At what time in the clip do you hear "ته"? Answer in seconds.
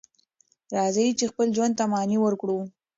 1.79-1.83